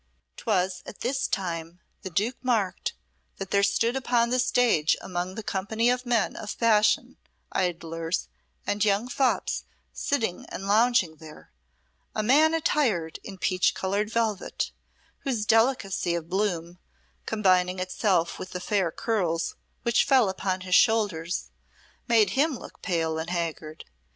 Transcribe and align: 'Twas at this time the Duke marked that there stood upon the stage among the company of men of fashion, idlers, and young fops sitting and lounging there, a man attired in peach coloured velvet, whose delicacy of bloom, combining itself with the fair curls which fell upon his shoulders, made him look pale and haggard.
'Twas 0.35 0.81
at 0.87 1.01
this 1.01 1.27
time 1.27 1.79
the 2.01 2.09
Duke 2.09 2.37
marked 2.43 2.93
that 3.37 3.51
there 3.51 3.61
stood 3.61 3.95
upon 3.95 4.31
the 4.31 4.39
stage 4.39 4.97
among 4.99 5.35
the 5.35 5.43
company 5.43 5.91
of 5.91 6.07
men 6.07 6.35
of 6.35 6.49
fashion, 6.49 7.17
idlers, 7.51 8.27
and 8.65 8.83
young 8.83 9.07
fops 9.07 9.63
sitting 9.93 10.47
and 10.47 10.67
lounging 10.67 11.17
there, 11.17 11.51
a 12.15 12.23
man 12.23 12.55
attired 12.55 13.19
in 13.23 13.37
peach 13.37 13.75
coloured 13.75 14.09
velvet, 14.11 14.71
whose 15.19 15.45
delicacy 15.45 16.15
of 16.15 16.27
bloom, 16.29 16.79
combining 17.27 17.77
itself 17.77 18.39
with 18.39 18.53
the 18.53 18.59
fair 18.59 18.91
curls 18.91 19.55
which 19.83 20.03
fell 20.03 20.29
upon 20.29 20.61
his 20.61 20.73
shoulders, 20.73 21.51
made 22.07 22.31
him 22.31 22.57
look 22.57 22.81
pale 22.81 23.19
and 23.19 23.29
haggard. 23.29 23.85